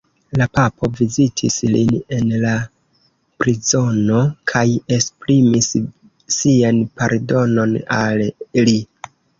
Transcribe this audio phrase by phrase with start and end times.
[0.39, 2.55] La papo vizitis lin en la
[3.45, 4.65] prizono kaj
[4.99, 5.71] esprimis
[6.41, 8.31] sian pardonon al
[8.67, 8.79] li.